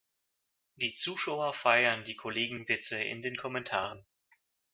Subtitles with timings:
[0.77, 4.03] Die Zuschauer feiern die Kollegenwitze in den Kommentaren.